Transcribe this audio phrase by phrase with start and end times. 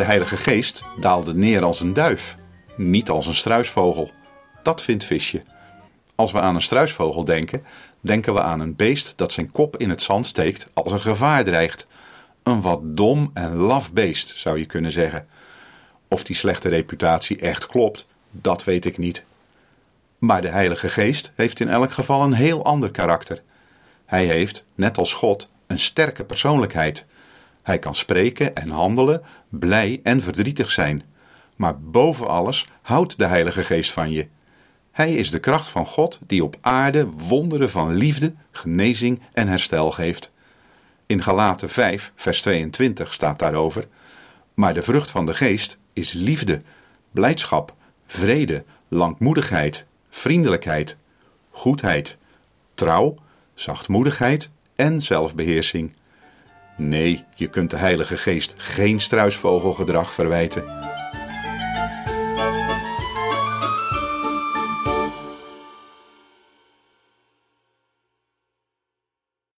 [0.00, 2.36] De Heilige Geest daalde neer als een duif,
[2.76, 4.10] niet als een struisvogel.
[4.62, 5.42] Dat vindt Visje.
[6.14, 7.64] Als we aan een struisvogel denken,
[8.00, 11.44] denken we aan een beest dat zijn kop in het zand steekt als een gevaar
[11.44, 11.86] dreigt.
[12.42, 15.26] Een wat dom en laf beest, zou je kunnen zeggen.
[16.08, 19.24] Of die slechte reputatie echt klopt, dat weet ik niet.
[20.18, 23.42] Maar de Heilige Geest heeft in elk geval een heel ander karakter.
[24.06, 27.06] Hij heeft, net als God, een sterke persoonlijkheid.
[27.62, 31.02] Hij kan spreken en handelen, blij en verdrietig zijn.
[31.56, 34.28] Maar boven alles houdt de Heilige Geest van je.
[34.90, 39.90] Hij is de kracht van God die op aarde wonderen van liefde, genezing en herstel
[39.90, 40.32] geeft.
[41.06, 43.86] In Galaten 5, vers 22 staat daarover:
[44.54, 46.62] Maar de vrucht van de Geest is liefde,
[47.10, 47.74] blijdschap,
[48.06, 50.96] vrede, langmoedigheid, vriendelijkheid,
[51.50, 52.18] goedheid,
[52.74, 53.14] trouw,
[53.54, 55.92] zachtmoedigheid en zelfbeheersing.
[56.82, 60.64] Nee, je kunt de Heilige Geest geen struisvogelgedrag verwijten.